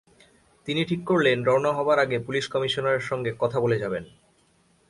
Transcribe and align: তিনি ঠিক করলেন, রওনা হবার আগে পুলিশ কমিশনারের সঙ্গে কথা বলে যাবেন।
তিনি 0.67 0.81
ঠিক 0.85 1.01
করলেন, 1.05 1.37
রওনা 1.43 1.71
হবার 1.73 1.99
আগে 1.99 2.17
পুলিশ 2.19 2.45
কমিশনারের 2.47 2.99
সঙ্গে 2.99 3.31
কথা 3.39 3.57
বলে 3.59 3.77
যাবেন। 3.79 4.03